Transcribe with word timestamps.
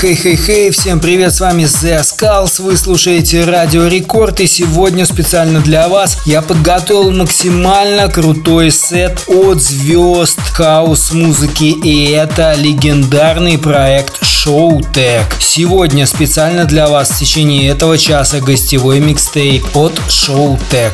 Хей-хей-хей, 0.00 0.70
всем 0.70 0.98
привет, 0.98 1.32
с 1.32 1.40
вами 1.40 1.62
The 1.62 2.02
Skulls, 2.02 2.60
вы 2.60 2.76
слушаете 2.76 3.44
Радио 3.44 3.86
Рекорд 3.86 4.40
и 4.40 4.46
сегодня 4.46 5.06
специально 5.06 5.60
для 5.60 5.88
вас 5.88 6.18
я 6.26 6.42
подготовил 6.42 7.12
максимально 7.12 8.08
крутой 8.08 8.70
сет 8.70 9.22
от 9.28 9.62
звезд 9.62 10.40
хаус-музыки 10.52 11.76
и 11.84 12.10
это 12.10 12.54
легендарный 12.54 13.56
проект 13.56 14.20
Showtek. 14.22 15.24
Сегодня 15.38 16.06
специально 16.06 16.64
для 16.64 16.88
вас 16.88 17.10
в 17.10 17.18
течение 17.18 17.68
этого 17.70 17.96
часа 17.96 18.40
гостевой 18.40 18.98
микстейп 19.00 19.76
от 19.76 19.92
Showtek. 20.08 20.92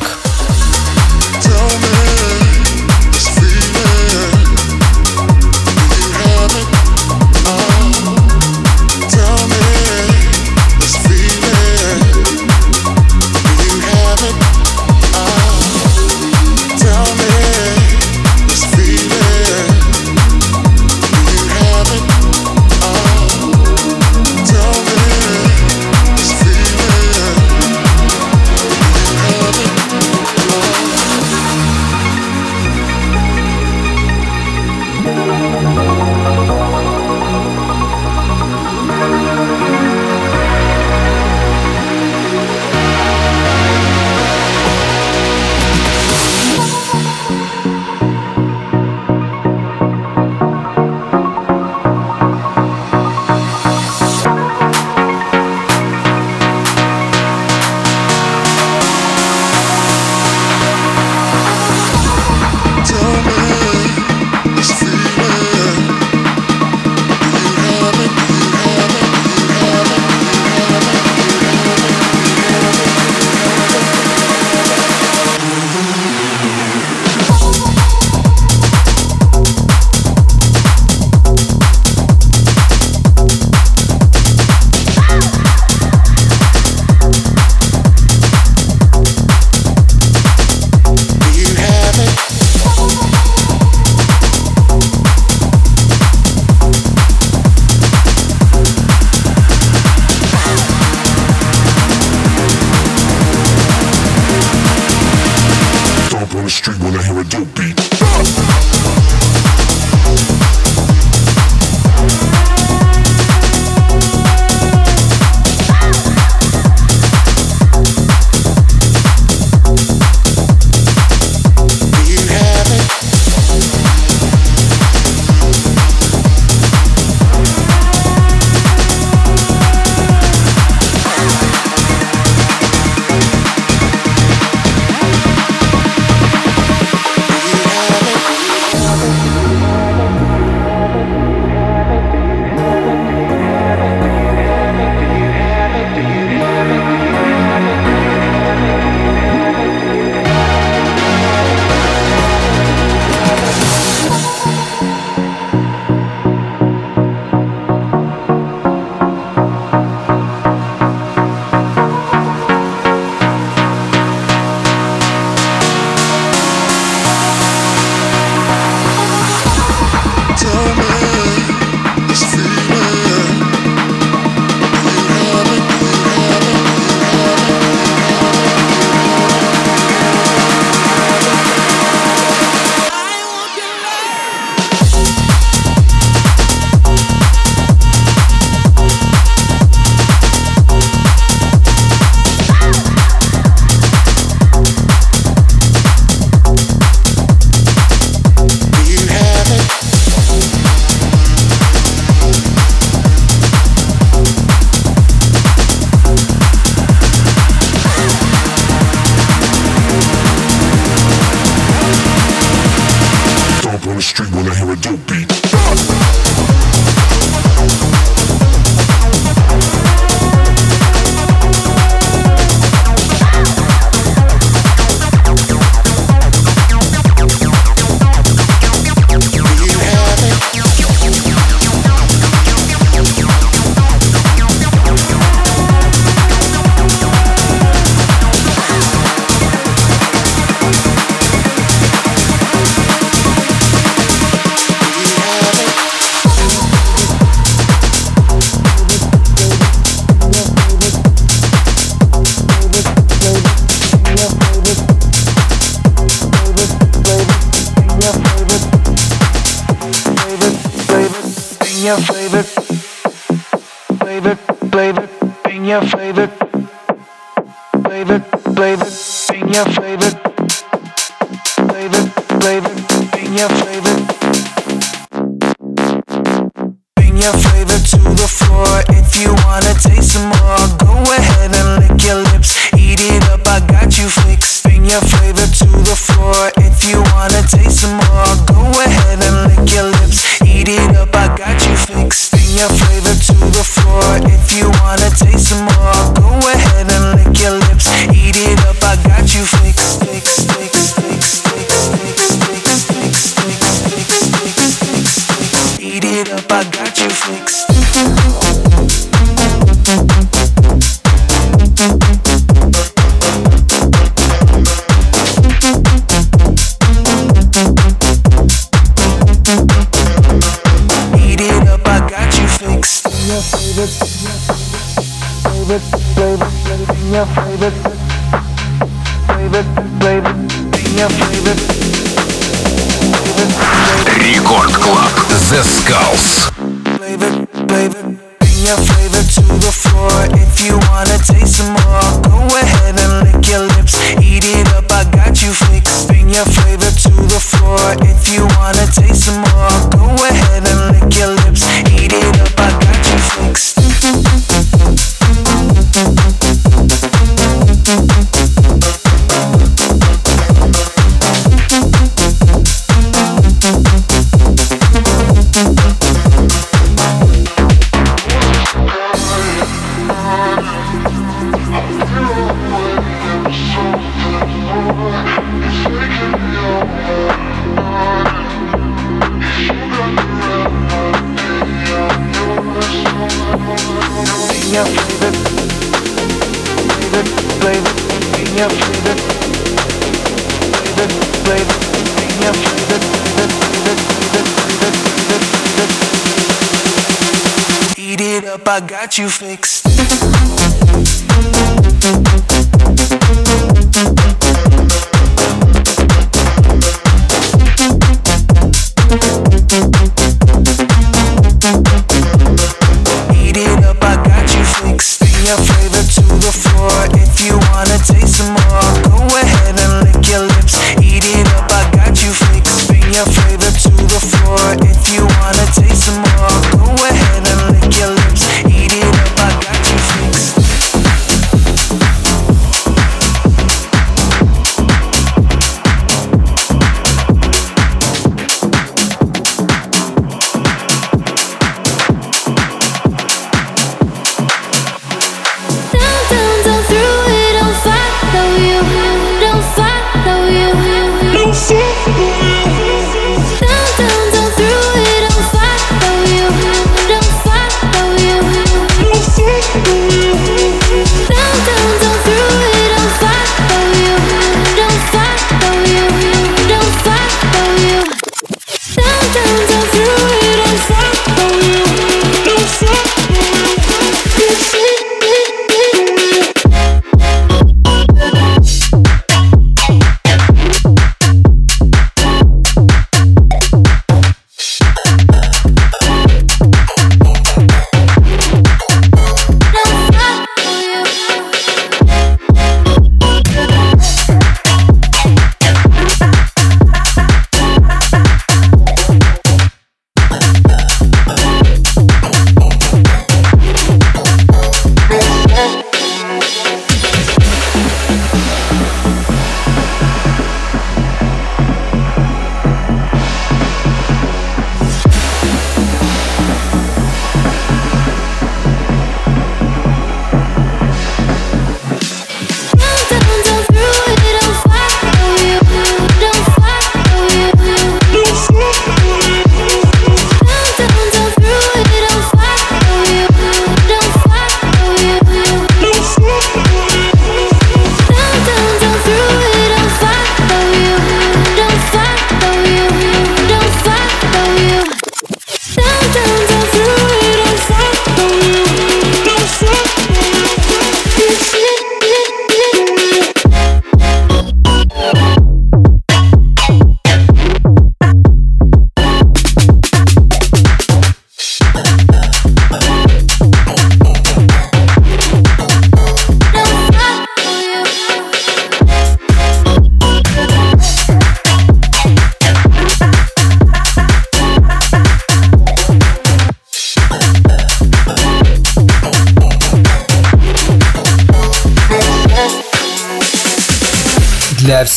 Для 1.43 2.10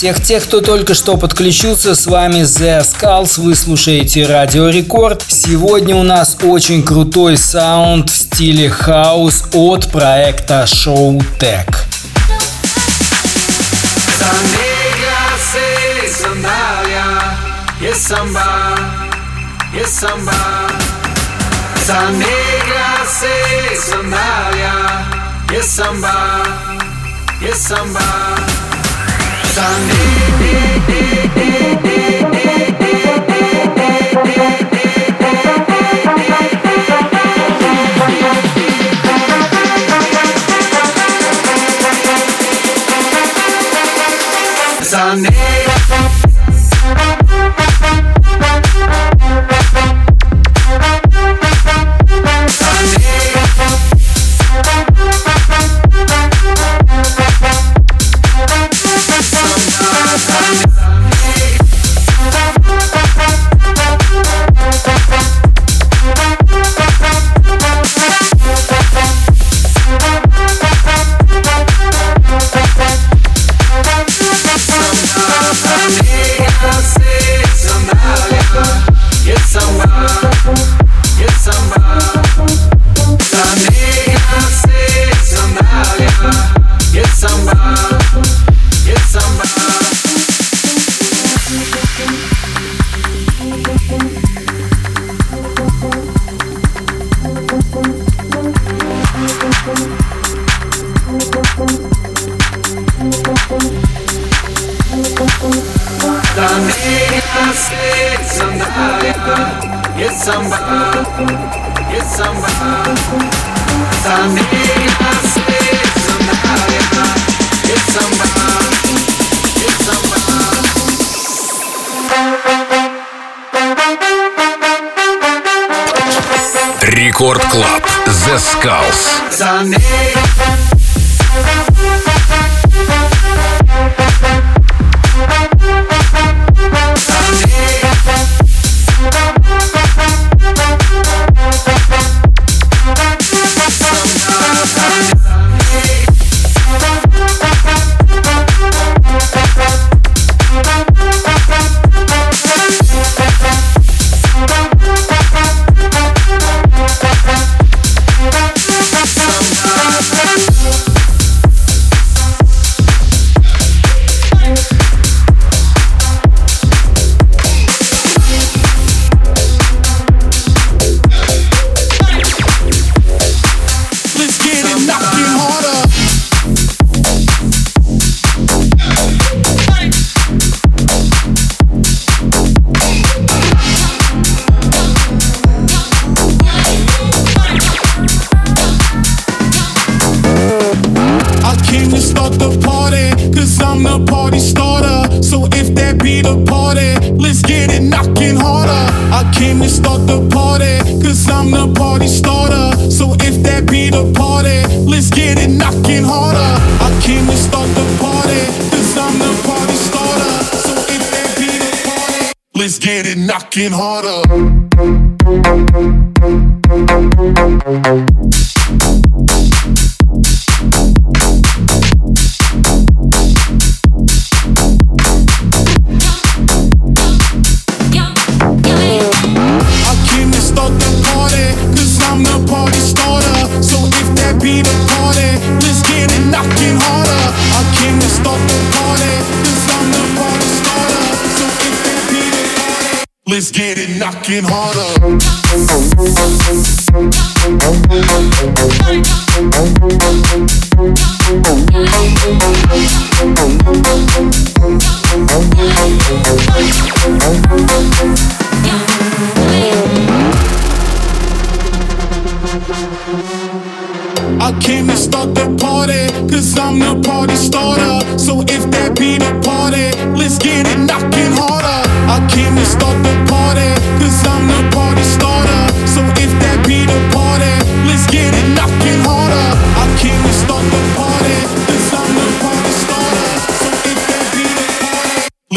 всех 0.05 0.23
тех, 0.23 0.45
кто 0.45 0.61
только 0.61 0.93
что 0.93 1.17
подключился, 1.17 1.95
с 1.95 2.05
вами 2.07 2.41
The 2.41 2.83
Skulls, 2.83 3.41
вы 3.41 3.55
слушаете 3.55 4.27
Радио 4.27 4.69
Рекорд. 4.69 5.25
Сегодня 5.27 5.97
у 5.97 6.03
нас 6.03 6.37
очень 6.43 6.83
крутой 6.83 7.39
саунд 7.39 8.11
в 8.11 8.15
стиле 8.15 8.69
хаус 8.69 9.45
от 9.55 9.91
проекта 9.91 10.67
Showtek. 10.67 11.75
Yes, 27.41 27.69
samba. 27.69 28.34
Sunday. 29.65 31.64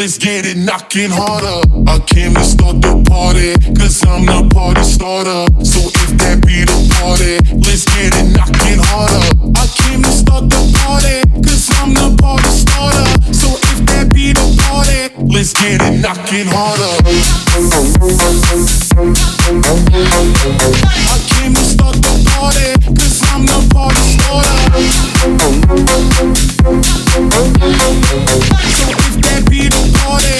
Let's 0.07 0.17
get 0.17 0.45
it 0.45 0.55
knocking 0.55 1.11
harder. 1.11 1.67
I 1.85 1.99
came 1.99 2.33
to 2.35 2.43
start 2.43 2.79
the 2.79 2.95
party, 3.11 3.59
cause 3.75 3.99
I'm 4.07 4.23
the 4.23 4.47
party 4.55 4.81
starter. 4.83 5.43
So 5.67 5.83
if 5.83 6.15
that 6.23 6.39
be 6.47 6.63
the 6.63 6.79
party, 6.95 7.35
let's 7.59 7.83
get 7.91 8.15
it 8.15 8.31
knocking 8.31 8.79
harder. 8.87 9.27
I 9.51 9.67
came 9.67 9.99
to 10.07 10.13
start 10.15 10.47
the 10.47 10.63
party, 10.79 11.27
cause 11.43 11.67
I'm 11.83 11.91
the 11.91 12.15
party 12.23 12.47
starter. 12.55 13.03
So 13.35 13.51
be 14.11 14.33
get 15.53 15.81
it 15.81 15.99
knocking 16.01 16.47
harder. 16.47 16.97
I 21.07 21.17
came 21.29 21.53
to 21.53 21.61
start 21.61 21.95
the 21.95 22.13
I'm 23.33 23.45
the 23.45 23.59
party 23.73 24.01
starter. 24.17 24.57
So 28.73 28.87
if 29.05 29.15
that 29.21 29.41
be 29.49 29.69
the 29.69 29.81
party, 29.93 30.36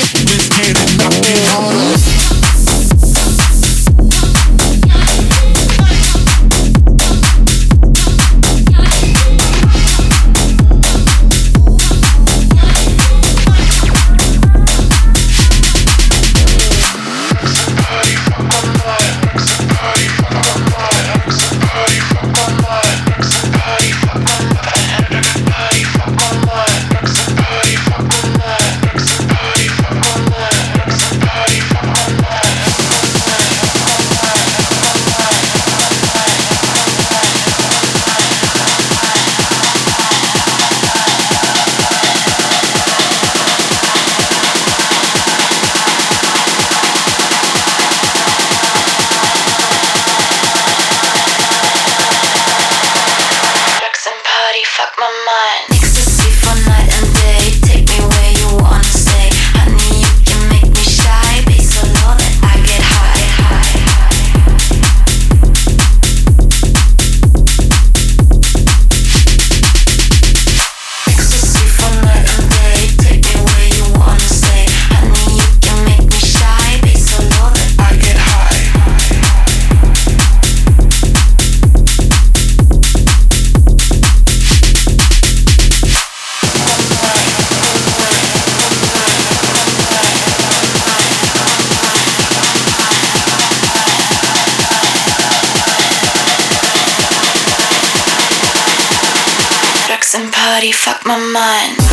fuck 100.87 101.05
my 101.05 101.17
mind. 101.17 101.86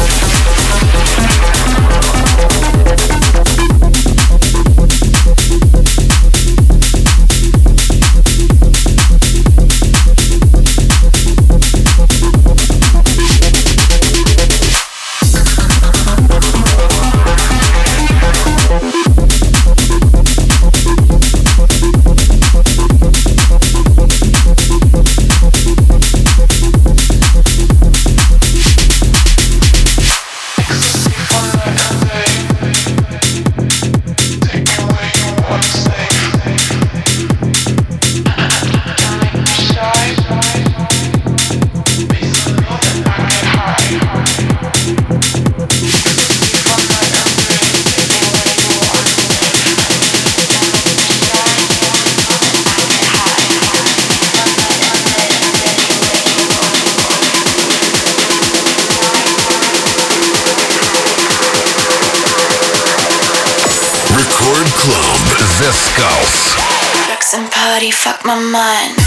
my 68.24 68.34
mind. 68.34 69.03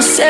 myself. 0.00 0.29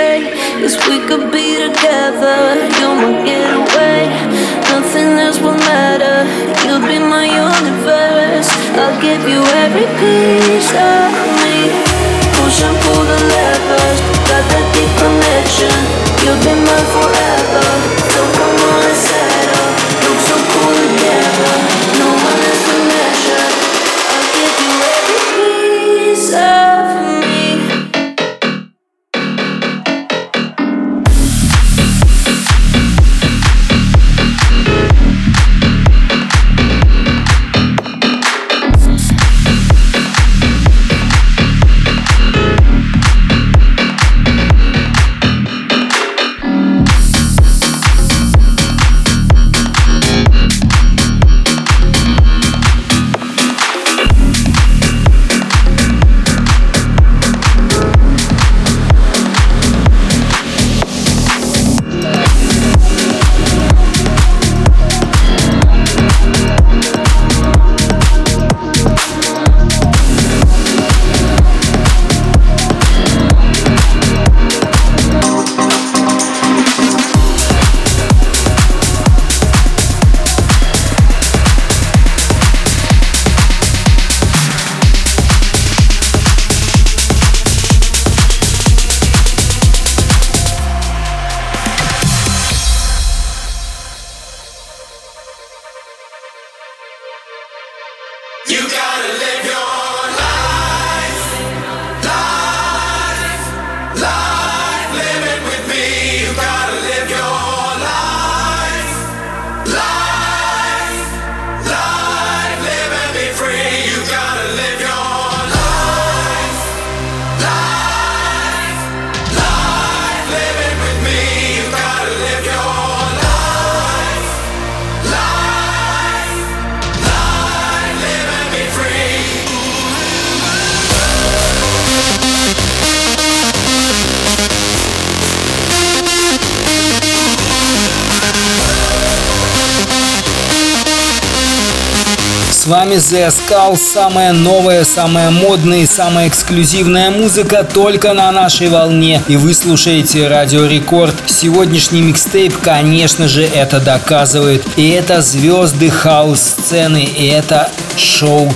Вами 142.70 142.94
The 142.94 143.28
Skull, 143.30 143.76
самая 143.76 144.32
новая, 144.32 144.84
самая 144.84 145.30
модная 145.30 145.78
и 145.78 145.86
самая 145.86 146.28
эксклюзивная 146.28 147.10
музыка 147.10 147.64
только 147.64 148.12
на 148.12 148.30
нашей 148.30 148.68
волне. 148.68 149.20
И 149.26 149.36
вы 149.36 149.54
слушаете 149.54 150.28
Радио 150.28 150.66
Рекорд. 150.66 151.16
Сегодняшний 151.26 152.00
микстейп, 152.00 152.56
конечно 152.58 153.26
же, 153.26 153.42
это 153.42 153.80
доказывает. 153.80 154.64
И 154.76 154.88
это 154.90 155.20
звезды 155.20 155.90
хаус-сцены, 155.90 157.02
и 157.02 157.26
это 157.26 157.68
Шоу 157.96 158.52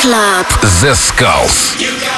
Club. 0.00 0.46
The 0.62 0.94
Skulls. 0.94 2.09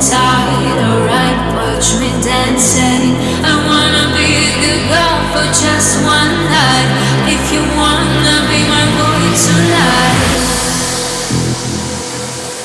tight, 0.00 0.80
alright, 0.80 1.38
watch 1.52 2.00
me 2.00 2.08
dancing. 2.24 3.20
I 3.44 3.52
wanna 3.68 4.16
be 4.16 4.48
a 4.48 4.76
girl 4.88 5.20
for 5.32 5.44
just 5.52 6.00
one 6.04 6.34
night. 6.48 6.90
If 7.28 7.52
you 7.52 7.60
wanna 7.76 8.36
be 8.48 8.60
my 8.64 8.84
boy 8.96 9.24
tonight. 9.44 10.20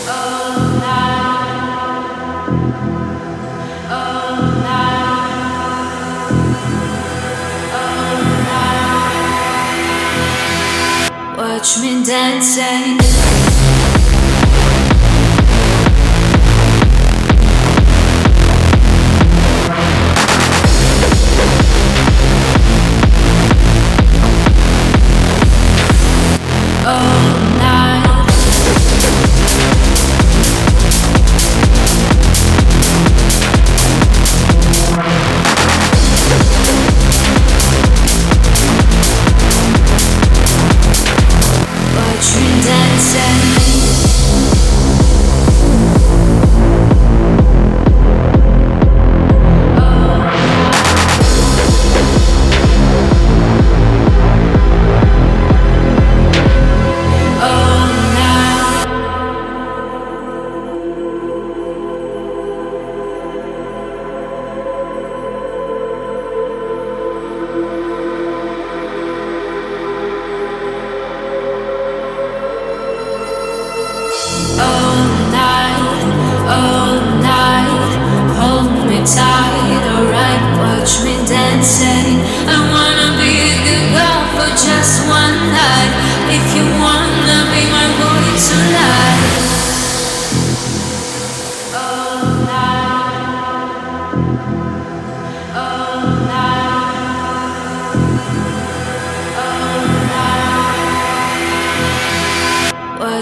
Oh, 0.08 0.80
night. 0.80 1.60
Oh, 3.92 4.36
night. 10.64 11.38
Watch 11.38 11.70
me 11.82 11.92
dancing. 12.06 12.95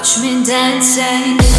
Watch 0.04 0.20
me 0.22 0.44
dancing. 0.44 1.53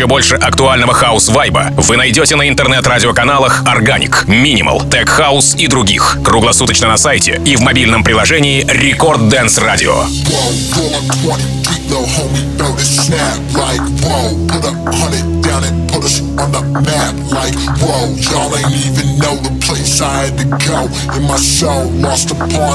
Еще 0.00 0.06
больше 0.06 0.36
актуального 0.36 0.94
хаус-вайба 0.94 1.74
вы 1.76 1.98
найдете 1.98 2.34
на 2.34 2.48
интернет-радиоканалах 2.48 3.64
Organic, 3.64 4.24
Minimal, 4.26 4.88
Tech 4.88 5.04
House 5.04 5.58
и 5.58 5.66
других. 5.66 6.16
Круглосуточно 6.24 6.88
на 6.88 6.96
сайте 6.96 7.38
и 7.44 7.54
в 7.54 7.60
мобильном 7.60 8.02
приложении 8.02 8.64
Record 8.64 9.28
Dance 9.28 9.60
Radio. 9.60 10.06
Lost 22.00 22.30
a 22.32 22.70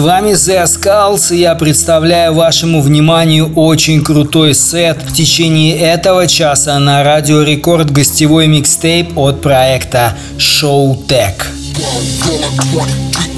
вами 0.00 0.32
The 0.32 0.64
Skulls, 0.64 1.34
и 1.34 1.40
я 1.40 1.54
представляю 1.54 2.34
вашему 2.34 2.80
вниманию 2.80 3.52
очень 3.54 4.02
крутой 4.02 4.54
сет. 4.54 5.02
В 5.02 5.14
течение 5.14 5.76
этого 5.76 6.26
часа 6.26 6.78
на 6.78 7.04
Радио 7.04 7.42
Рекорд 7.42 7.90
гостевой 7.90 8.46
микстейп 8.46 9.16
от 9.18 9.40
проекта 9.40 10.16
Show 10.38 10.96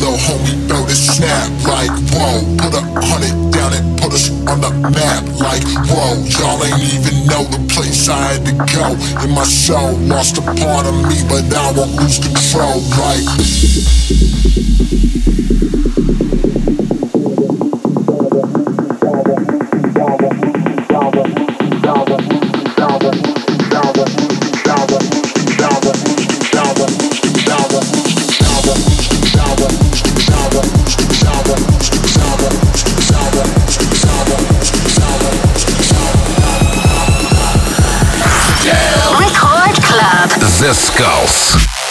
The 0.03 0.09
homie 0.09 0.59
felt 0.69 0.91
it 0.91 0.97
snap 0.97 1.49
like 1.63 1.93
whoa. 2.11 2.43
Put 2.59 2.75
a 2.75 2.83
hundred 3.07 3.53
down 3.53 3.73
and 3.73 4.01
put 4.01 4.13
us 4.13 4.31
on 4.51 4.61
the 4.61 4.71
map 4.91 5.23
like 5.39 5.63
whoa. 5.87 6.19
Y'all 6.27 6.59
ain't 6.65 6.83
even 6.91 7.25
know 7.31 7.45
the 7.45 7.63
place 7.73 8.09
I 8.09 8.35
had 8.35 8.45
to 8.47 8.53
go. 8.75 8.99
In 9.23 9.31
my 9.31 9.45
soul, 9.45 9.95
lost 9.99 10.39
a 10.39 10.43
part 10.43 10.87
of 10.87 10.95
me, 11.07 11.23
but 11.29 11.47
I 11.55 11.71
won't 11.71 11.95
lose 11.95 12.19
control 12.19 12.83
like. 12.99 13.23
Descalço. 40.63 41.82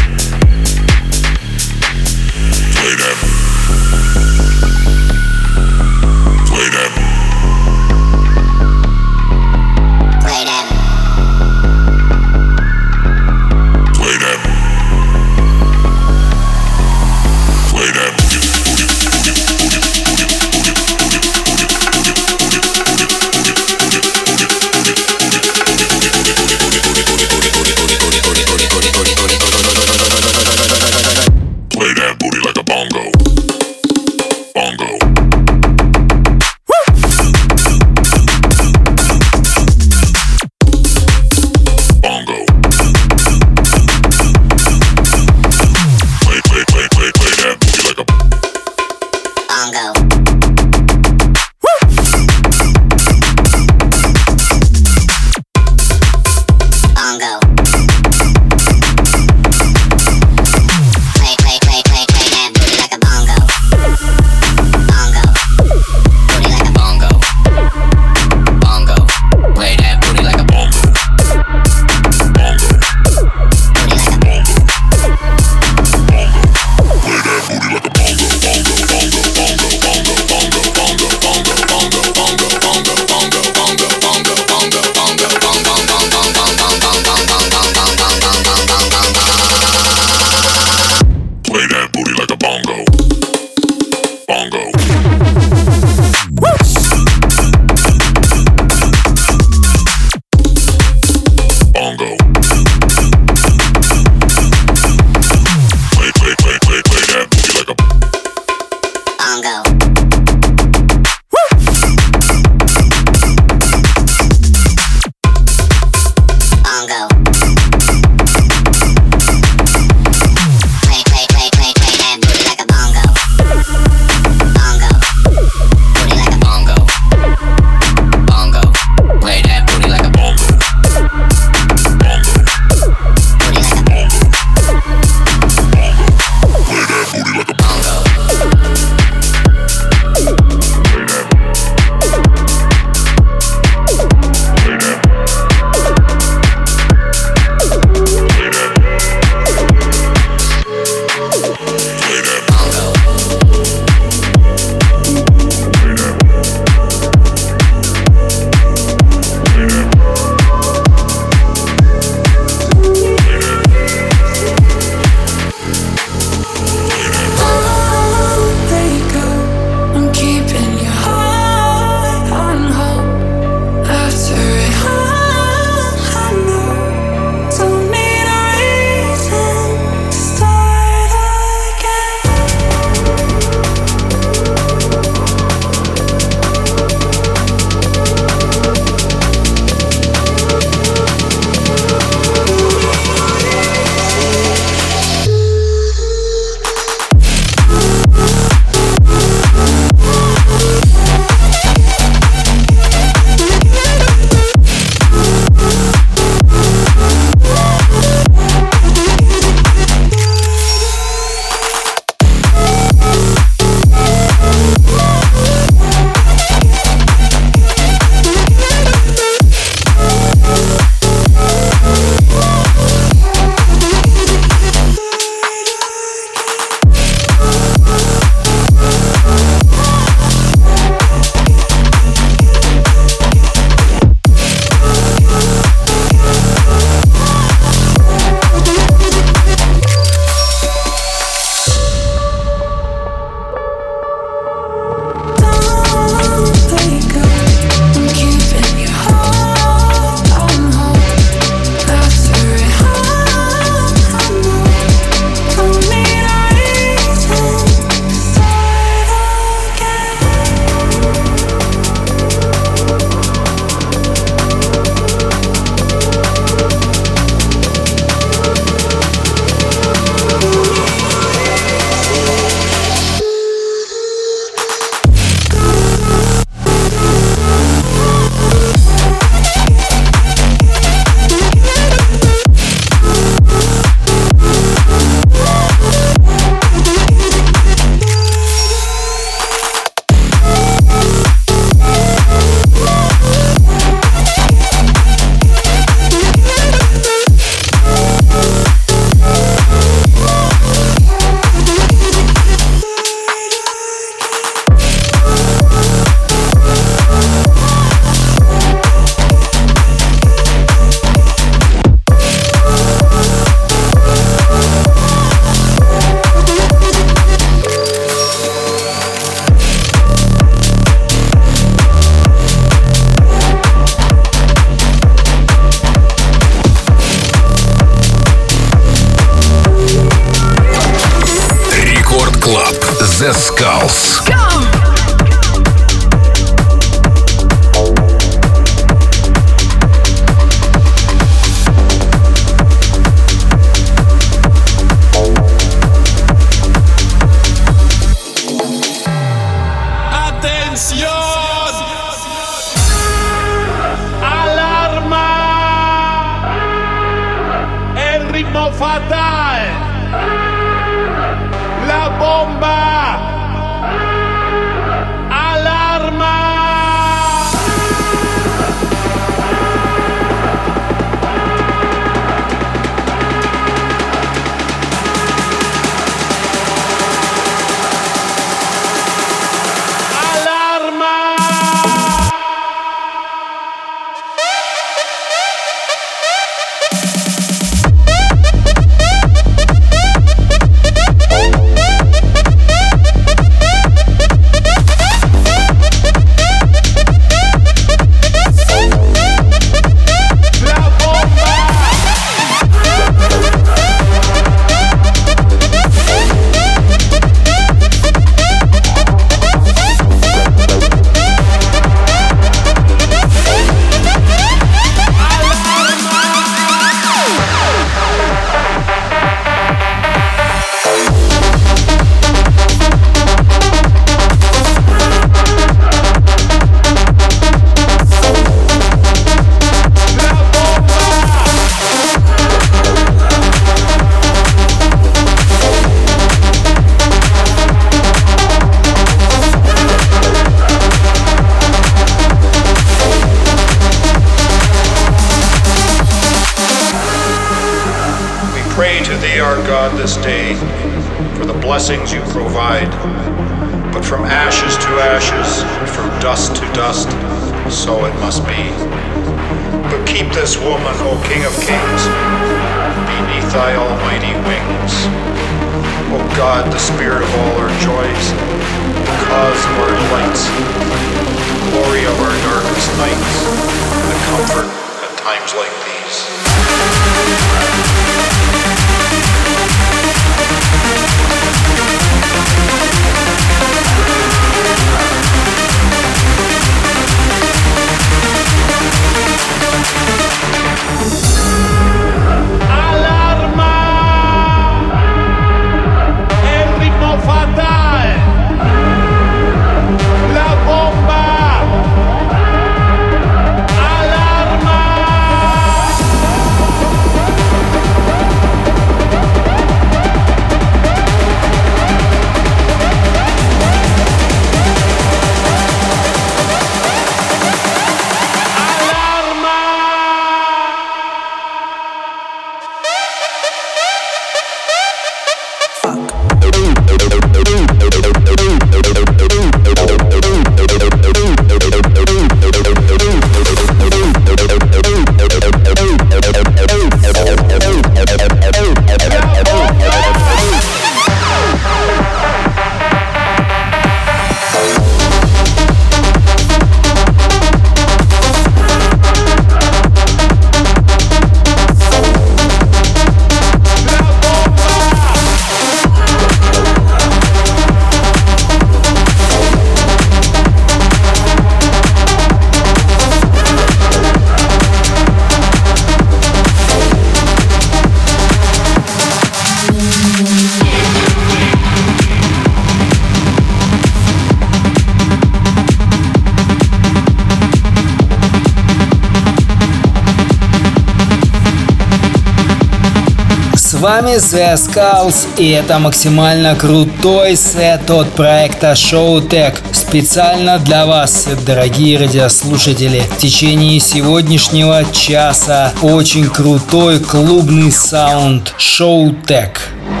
Вами 583.91 584.11
The 584.11 584.55
Skulls 584.55 585.27
и 585.37 585.49
это 585.49 585.77
максимально 585.77 586.55
крутой 586.55 587.35
сет 587.35 587.91
от 587.91 588.09
проекта 588.13 588.71
Showtech. 588.71 589.57
Специально 589.73 590.59
для 590.59 590.85
вас, 590.85 591.27
дорогие 591.45 591.99
радиослушатели. 591.99 593.01
В 593.01 593.17
течение 593.17 593.81
сегодняшнего 593.81 594.85
часа 594.93 595.73
очень 595.81 596.29
крутой 596.29 597.01
клубный 597.01 597.69
саунд 597.69 598.53
Showtech. 598.57 599.57
idea. 599.89 600.00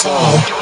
soul. 0.00 0.59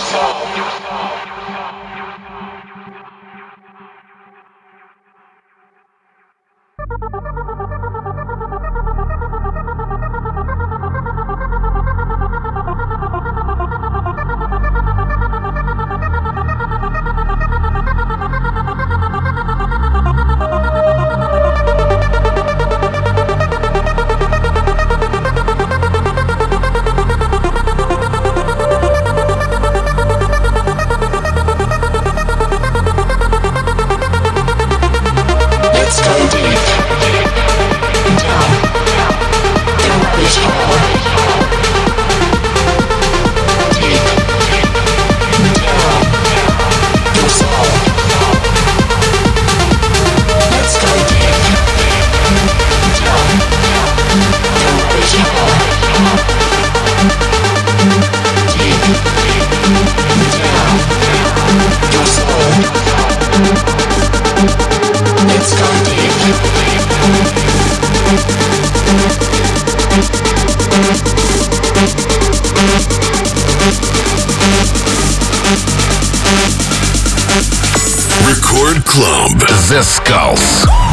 The 78.99 79.81
Skulls. 79.85 80.88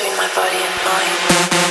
between 0.00 0.16
my 0.16 0.26
body 0.34 0.56
and 0.56 0.74
mind. 0.82 1.69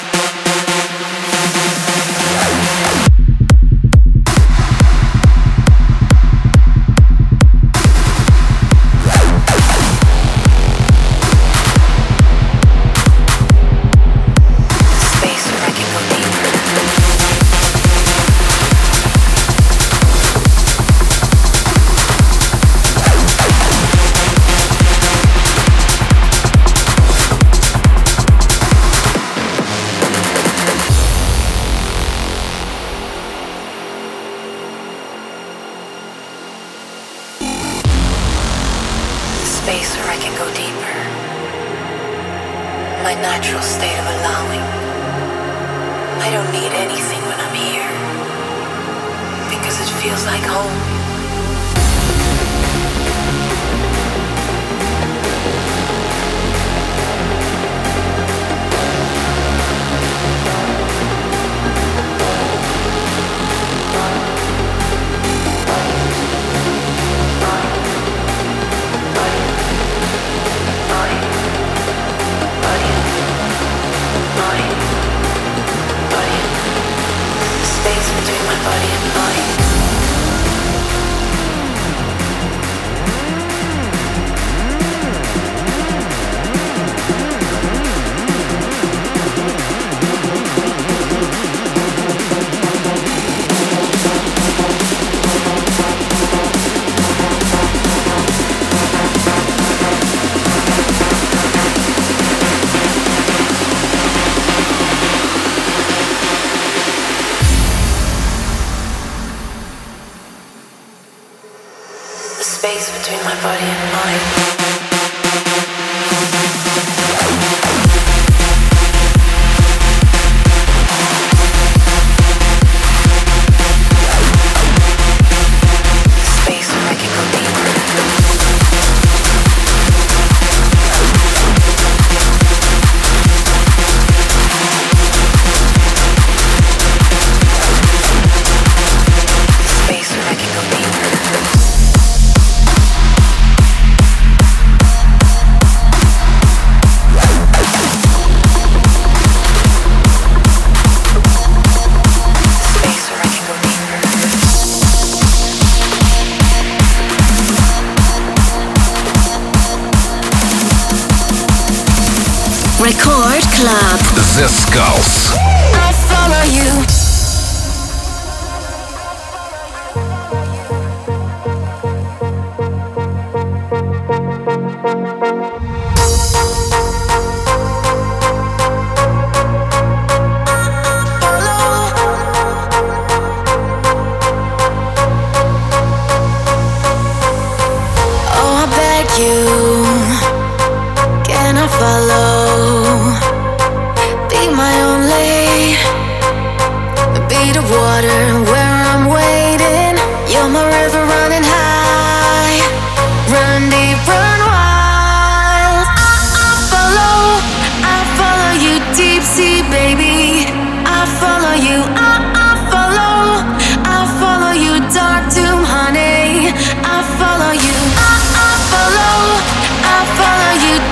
body 113.42 113.89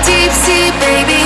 Ну 0.08 1.17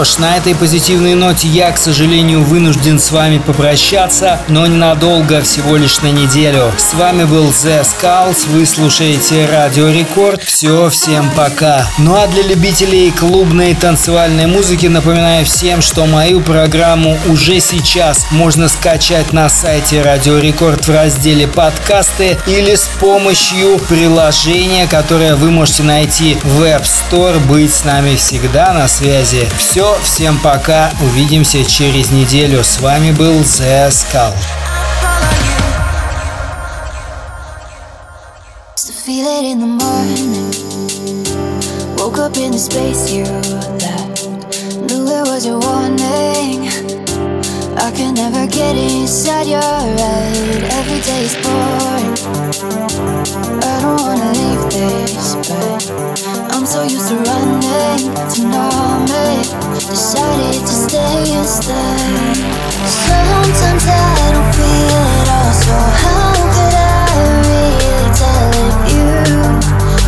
что 0.00 0.14
ж, 0.14 0.18
на 0.18 0.36
этой 0.38 0.54
позитивной 0.54 1.14
ноте 1.14 1.46
я, 1.48 1.70
к 1.72 1.76
сожалению, 1.76 2.42
вынужден 2.42 2.98
с 2.98 3.10
вами 3.10 3.36
попрощаться, 3.36 4.40
но 4.48 4.66
ненадолго, 4.66 5.42
всего 5.42 5.76
лишь 5.76 6.00
на 6.00 6.10
неделю. 6.10 6.72
С 6.78 6.94
вами 6.94 7.24
был 7.24 7.50
The 7.50 7.82
Skulls, 7.84 8.48
вы 8.48 8.64
слушаете 8.64 9.46
Радио 9.46 9.88
Рекорд. 9.90 10.42
Все, 10.42 10.88
всем 10.88 11.30
пока. 11.36 11.86
Ну 11.98 12.14
а 12.14 12.26
для 12.28 12.44
любителей 12.44 13.10
клубной 13.10 13.74
танцевальной 13.74 14.46
музыки 14.46 14.86
напоминаю 14.86 15.44
всем, 15.44 15.82
что 15.82 16.06
мою 16.06 16.40
программу 16.40 17.18
уже 17.28 17.60
сейчас 17.60 18.26
можно 18.30 18.68
скачать 18.68 19.34
на 19.34 19.50
сайте 19.50 20.00
Радио 20.00 20.38
Рекорд 20.38 20.86
в 20.86 20.90
разделе 20.90 21.46
подкасты 21.46 22.38
или 22.46 22.74
с 22.74 22.88
помощью 23.00 23.78
приложения, 23.80 24.86
которое 24.86 25.34
вы 25.34 25.50
можете 25.50 25.82
найти 25.82 26.38
в 26.42 26.62
App 26.62 26.84
Store. 26.84 27.38
Быть 27.40 27.74
с 27.74 27.84
нами 27.84 28.16
всегда 28.16 28.72
на 28.72 28.88
связи. 28.88 29.46
Все, 29.58 29.89
всем 30.02 30.38
пока, 30.38 30.90
увидимся 31.00 31.64
через 31.64 32.10
неделю. 32.10 32.62
С 32.62 32.80
вами 32.80 33.12
был 33.12 33.40
The 33.40 33.88
Skull. 33.88 34.34
Feel 39.06 39.26
it 39.26 39.44
in 39.44 39.58
the 39.60 39.66
morning. 39.66 40.50
Woke 41.96 42.18
up 42.18 42.36
in 42.36 42.52
the 42.52 42.58
space 42.58 43.10
you 43.10 43.24
left. 43.80 44.26
Knew 44.76 45.08
it 45.08 45.26
was 45.26 45.44
your 45.44 45.58
warning. 45.58 46.89
I 47.76 47.90
can 47.92 48.14
never 48.14 48.46
get 48.46 48.76
inside 48.76 49.46
your 49.46 49.60
head. 49.60 50.62
Every 50.78 51.00
day 51.00 51.22
is 51.24 51.34
boring. 51.42 52.12
I 53.62 53.80
don't 53.82 54.00
wanna 54.00 54.32
leave 54.32 54.64
this, 54.70 55.34
but 55.48 55.90
I'm 56.52 56.66
so 56.66 56.82
used 56.82 57.08
to 57.08 57.16
running 57.16 58.14
to 58.34 58.40
know 58.52 59.04
me. 59.10 59.42
Decided 59.90 60.60
to 60.60 60.74
stay 60.86 61.30
stay. 61.50 62.34
Sometimes 62.86 63.84
I 63.86 64.30
don't 64.32 64.50
feel 64.54 65.04
it 65.18 65.28
all, 65.36 65.52
so 65.62 65.76
how 66.02 66.32
could 66.54 66.74
I 66.74 67.16
really 67.46 68.08
tell 68.20 68.50
if 68.66 68.76
you 68.94 69.10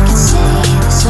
can 0.05 0.17
see 0.27 0.55
this 0.85 1.05